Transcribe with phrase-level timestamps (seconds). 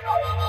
[0.00, 0.47] Oh, my God.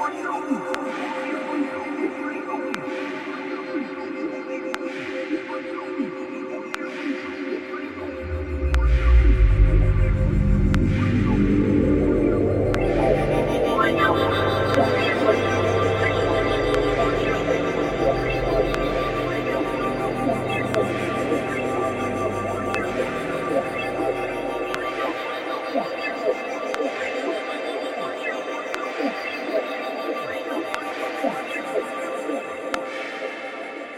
[0.00, 0.30] on you.